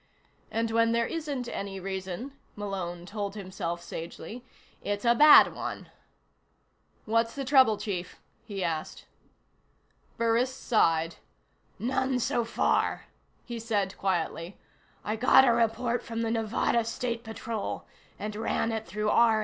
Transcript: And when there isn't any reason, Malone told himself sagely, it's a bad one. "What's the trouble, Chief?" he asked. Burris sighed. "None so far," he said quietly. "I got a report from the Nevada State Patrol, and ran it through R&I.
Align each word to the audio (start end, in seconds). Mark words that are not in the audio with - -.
And 0.49 0.71
when 0.71 0.93
there 0.93 1.05
isn't 1.05 1.47
any 1.47 1.79
reason, 1.79 2.31
Malone 2.55 3.05
told 3.05 3.35
himself 3.35 3.83
sagely, 3.83 4.43
it's 4.81 5.05
a 5.05 5.13
bad 5.13 5.53
one. 5.53 5.89
"What's 7.05 7.35
the 7.35 7.45
trouble, 7.45 7.77
Chief?" 7.77 8.19
he 8.43 8.63
asked. 8.63 9.05
Burris 10.17 10.51
sighed. 10.51 11.17
"None 11.77 12.17
so 12.17 12.43
far," 12.43 13.05
he 13.45 13.59
said 13.59 13.95
quietly. 13.95 14.57
"I 15.05 15.15
got 15.15 15.45
a 15.47 15.53
report 15.53 16.01
from 16.01 16.23
the 16.23 16.31
Nevada 16.31 16.83
State 16.83 17.23
Patrol, 17.23 17.85
and 18.17 18.35
ran 18.35 18.71
it 18.71 18.87
through 18.87 19.11
R&I. 19.11 19.39